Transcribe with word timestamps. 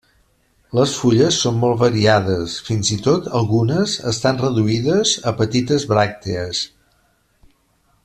Les 0.77 0.93
fulles 1.01 1.37
són 1.43 1.59
molt 1.63 1.77
variades, 1.81 2.55
fins 2.71 2.91
i 2.97 2.99
tot 3.09 3.29
algunes 3.41 3.95
estan 4.15 4.43
reduïdes 4.47 5.15
a 5.33 5.37
petites 5.43 5.87
bràctees. 5.95 6.67